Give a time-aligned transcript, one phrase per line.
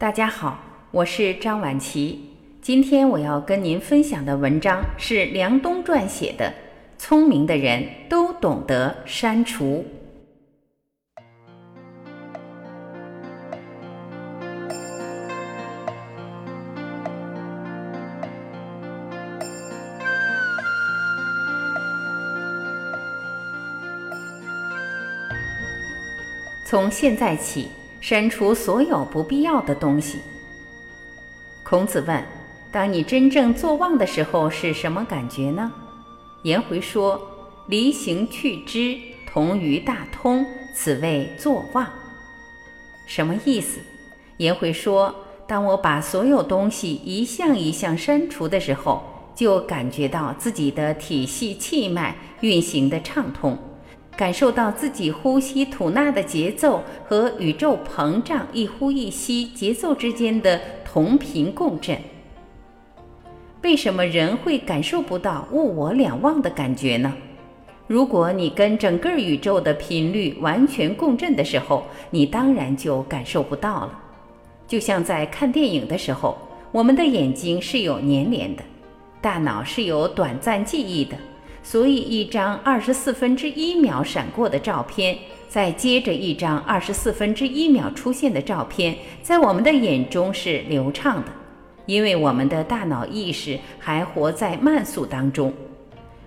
[0.00, 0.56] 大家好，
[0.92, 2.30] 我是张晚琪。
[2.62, 6.44] 今天我要跟您分享的文章是梁冬撰写的
[6.96, 9.84] 《聪明的人都懂得删除》。
[26.64, 30.18] 从现在起，删除所有不必要的东西。
[31.64, 32.24] 孔子问
[32.72, 35.70] ：“当你真正作忘的时候，是什么感觉呢？”
[36.44, 37.20] 颜回说
[37.68, 38.96] ：“离形去之，
[39.30, 41.86] 同于大通，此谓作忘。”
[43.06, 43.80] 什么意思？
[44.38, 45.14] 颜回说
[45.46, 49.02] ：“当我把所有东西一项一项删除的时候，
[49.34, 53.58] 就感觉到自己的体系气脉运行的畅通。”
[54.18, 61.96] 感受到自己呼吸吐纳的节奏和宇宙膨胀一呼一吸节奏之间的同频共振。
[63.62, 67.14] 为什么人会感受不到物我两忘的感觉呢？
[67.86, 74.00] 如果你跟整个宇宙的频率完全共振的时候，你当然就感受不到了。
[74.66, 76.36] 就像在看电影的时候，
[76.72, 78.64] 我们的眼睛是有粘连的，
[79.20, 81.16] 大脑是有短暂记忆的。
[81.62, 91.30] 所以，一张二十四分之一秒闪过的照片，再接着一张二十四分之一秒出现的照片，在我们的眼中是流畅的，
[91.86, 95.52] 因为我们的大脑意识还活在慢速当中。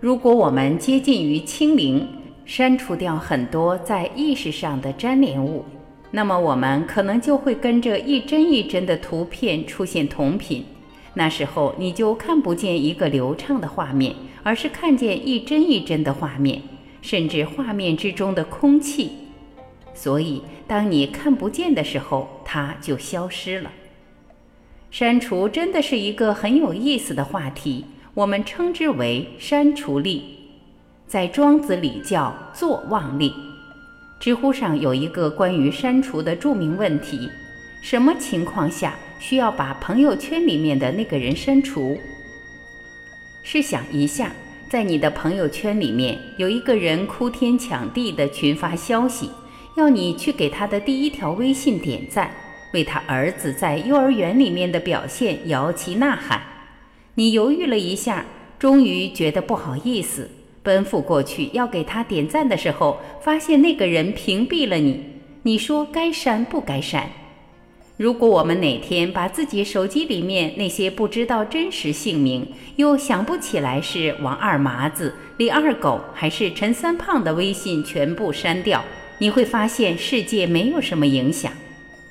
[0.00, 2.06] 如果我们接近于清零，
[2.44, 5.64] 删除掉很多在意识上的粘连物，
[6.10, 10.64] 那么我们可能就会跟着一帧一帧的图片出现同频。
[11.14, 14.14] 那时候你就看不见一个流畅的画面，
[14.46, 16.62] 而是看见一帧一帧的画面，
[17.02, 19.10] 甚至画面之中的空气。
[19.92, 23.72] 所以，当你看不见的时候，它就消失了。
[24.92, 30.38] 删除真的是一个很有意思的话题，我们称之为删除力，
[31.08, 33.32] 在庄子里叫作忘力。
[34.20, 37.28] 知乎上有一个关于删除的著名问题：
[37.82, 38.94] 什么情况下？
[39.18, 41.98] 需要把朋友圈里面的那个人删除。
[43.48, 44.32] 试想一下，
[44.68, 49.30] 在你的朋友圈里面有一个人哭天抢地的群发消息，
[49.76, 52.28] 要你去给他的第一条微信点赞，
[52.72, 56.42] 为他儿子在幼儿园里面的表现摇旗呐喊。
[57.14, 58.24] 你犹豫了一下，
[58.58, 60.28] 终于觉得不好意思，
[60.64, 65.04] 奔赴过去要给他点赞的时候，发现那个人屏蔽了你。
[65.44, 67.08] 你说该删不该删？
[67.96, 72.46] 如果我们哪天把自己手机里面那些不知道真实姓名，
[72.76, 78.84] 又想不起来是王二麻子、李二狗还是陈三胖的微信全部删掉，
[79.16, 81.50] 你会发现世界没有什么影响。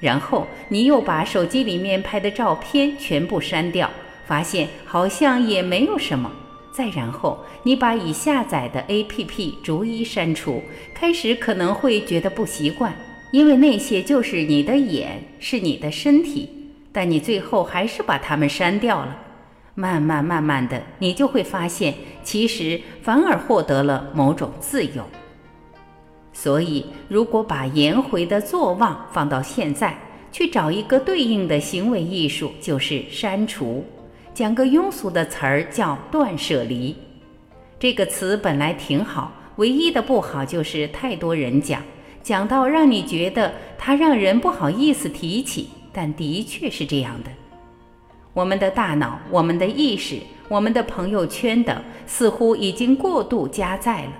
[0.00, 3.90] 然后你又把手机里面拍的照片全部删掉，
[4.26, 6.32] 发现好像也没有什么。
[6.72, 10.62] 再然后你把已下载的 APP 逐一删除，
[10.94, 12.94] 开始可能会觉得不习惯。
[13.34, 16.48] 因为那些就是你的眼，是你的身体，
[16.92, 19.18] 但你最后还是把它们删掉了。
[19.74, 21.92] 慢慢慢慢的，你就会发现，
[22.22, 25.02] 其实反而获得了某种自由。
[26.32, 29.98] 所以，如果把颜回的作忘放到现在，
[30.30, 33.84] 去找一个对应的行为艺术，就是删除。
[34.32, 36.94] 讲个庸俗的词儿叫断舍离。
[37.80, 41.82] 这个词本来挺好，唯一的不好就是太多人讲。
[42.24, 47.30] 讲到让你觉得它让人不好意思提起，但的确是这样的。
[48.32, 50.18] 我们的大脑、我们的意识、
[50.48, 51.76] 我们的朋友圈等，
[52.06, 54.12] 似乎已经过度加载了。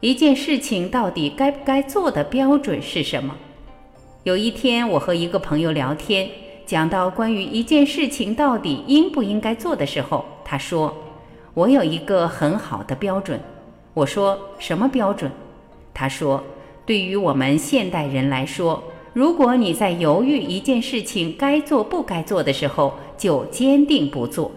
[0.00, 3.36] 一件事情到底该不该做的标准是什么？
[4.24, 6.30] 有一天，我和一个朋友聊天，
[6.64, 10.96] 讲到关于一件事情到底应不应该做的时候，他说
[11.52, 13.38] ：“我有一个很好的标准。”
[13.92, 15.30] 我说：“什么标准？”
[15.94, 16.42] 他说
[16.86, 18.82] ：“对于我们现代人来说，
[19.12, 24.50] 如果你在犹豫一件事情该做不该做的时候，就坚定不做；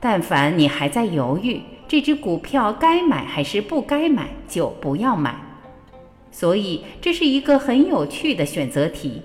[0.00, 5.36] 但凡你还在犹豫这只股票该买还是不该买，就不要买。
[6.32, 9.22] 所以这是一个很有趣的选择题。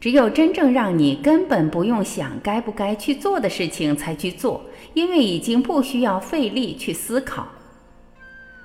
[0.00, 4.62] 只有真正让你根本不用想该不该去做的事情才去做，
[4.94, 7.46] 因为已经不需要费力去思考。”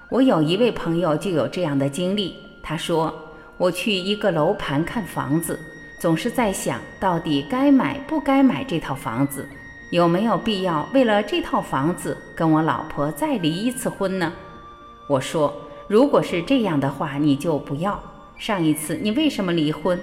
[0.10, 2.36] 我有一位朋友就有这样的经历。
[2.62, 3.14] 他说
[3.58, 5.60] ：“我去一个楼盘看房子，
[6.00, 9.48] 总是在想到底该买不该买这套房子，
[9.92, 14.32] 有没有必要为了这套房子跟我老婆再离一次婚呢？”
[15.10, 15.54] 我说
[15.88, 18.00] ：“如果是这样的话，你就不要。
[18.38, 20.00] 上一次你为什么离婚？”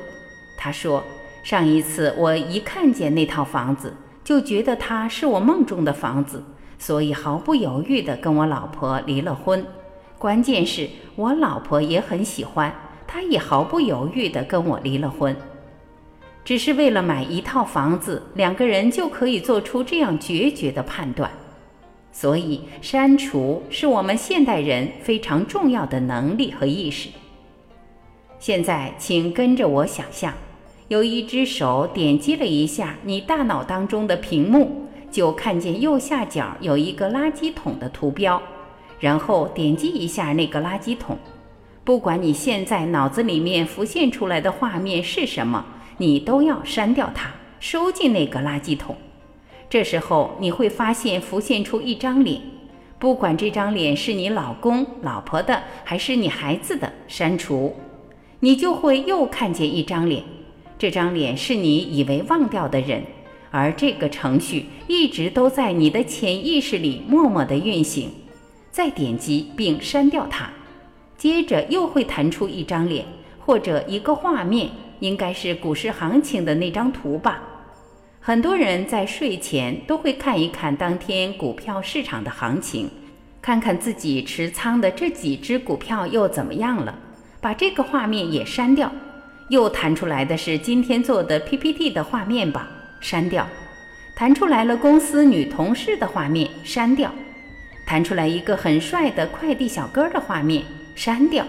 [0.56, 1.02] 他说
[1.42, 6.42] ：“上一次我一看见那套房子，就觉得它是我梦中的房子，
[6.78, 9.64] 所以毫不犹豫地跟我老婆离了婚。
[10.22, 12.72] 关键是我老婆也很喜欢，
[13.08, 15.36] 她也毫不犹豫地跟我离了婚。
[16.44, 21.28] 只是为了买一套房子，两个人就可以做出这样决绝的判断。
[22.12, 27.08] 所以，删除是我们现代人非常重要的能力和意识。
[28.38, 30.32] 现在，请跟着我想象。
[30.86, 38.40] 有一只手点击了一下你大脑当中的屏幕，就看见右下角有一个垃圾桶的图标，
[39.02, 41.18] 然后点击一下那个垃圾桶。
[41.82, 45.64] 不管你现在脑子里面浮现出来的画面是什么，
[45.98, 48.96] 你都要删掉它，收进那个垃圾桶。
[49.68, 52.40] 这时候你会发现浮现出一张脸，
[53.00, 57.74] 不管这张脸是你老公、老婆的还是你孩子的，删除，
[58.38, 60.22] 你就会又看见一张脸。
[60.78, 63.02] 这张脸是你以为忘掉的人，
[63.50, 68.08] 而这个程序一直都在你的潜意识里默默的运行。
[68.72, 70.50] 再点击并删掉它，
[71.16, 73.04] 接着又会弹出一张脸
[73.38, 77.42] 或者一个画面，应该是股市行情的那张图吧。
[78.18, 82.88] 很多人在睡前都会看一看当天股票市场的行情，
[83.42, 86.98] 看看自己持仓的这几只股票又怎么样了，
[87.40, 88.90] 把这个画面也删掉。
[89.48, 92.70] 又弹出来的是今天做的 PPT 的画面吧，
[93.00, 93.44] 删掉；
[94.16, 97.10] 弹出来了公司女同事的画面，删掉；
[97.92, 101.46] 弹出来一个很帅的快递小哥的画面，删掉。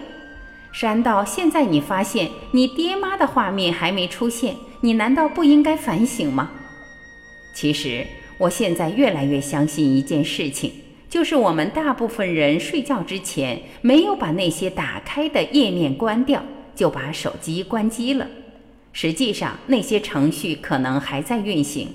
[0.73, 6.51] 删到现在，你发现你爹妈的画面还没出现，你难道不应该反省吗？
[7.55, 8.05] 其实，
[8.37, 10.69] 我现在越来越相信一件事情，
[11.09, 16.43] 就是我们大部分人睡觉之前没有把那些打开的页面关掉。
[16.75, 18.27] 就把手机关机了，
[18.91, 21.87] 实际上那些程序可能还在运行，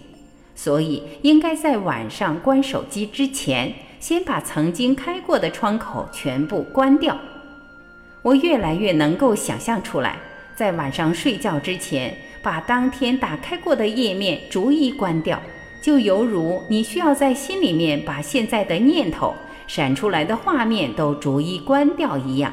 [0.55, 7.19] 所以应该在晚上关手机之前，先把曾经开过的窗口全部关掉。
[8.23, 10.17] 我越来越能够想象出来，
[10.55, 15.41] 在晚上睡觉之前，把当天打开过的页面逐一关掉，
[15.83, 19.35] 就犹如你需要在心里面把现在的念头、
[19.67, 22.53] 闪出来的画面都逐一关掉一样。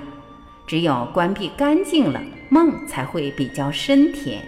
[0.68, 4.42] 只有关闭干净了，梦才会比较深甜。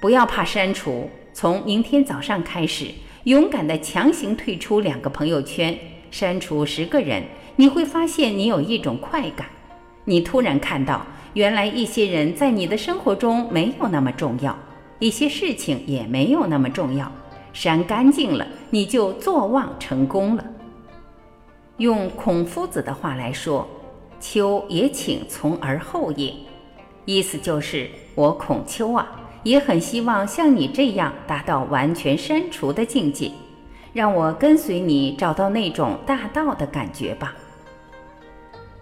[0.00, 2.86] 不要怕删除，从明天早上开始，
[3.24, 5.78] 勇敢的强行退出两个朋友圈，
[6.10, 7.24] 删除十个人，
[7.56, 9.46] 你会发现你有一种快感。
[10.04, 11.04] 你突然看到，
[11.34, 14.56] 原来一些人在你的生活中没有那么重要，
[14.98, 17.10] 一些事情也没有那么重要。
[17.52, 20.44] 删干净了，你就坐忘成功了。
[21.78, 23.68] 用孔夫子的话来说。
[24.20, 26.34] 秋也请从而后也，
[27.04, 29.08] 意思就是我孔丘啊，
[29.48, 33.32] 也很希望像你这样达到完全删除的境界，
[33.94, 37.34] 让我跟随你找到那种大道的感觉吧。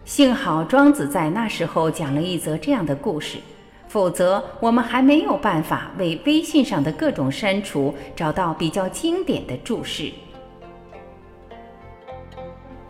[0.04, 3.38] 幸好庄子在那时候讲了一则这样的故事，
[3.86, 10.12] 否则我们还没有办法为微信上的各种删除找到比较经典的注释。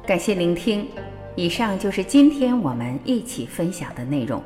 [0.06, 0.88] 感谢聆听。
[1.34, 4.42] 以上就是今天我们一起分享的内容。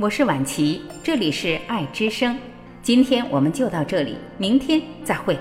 [0.00, 2.34] 我是婉琪，这里是爱之声。
[2.82, 5.38] 今天我们就到这里，明天再会。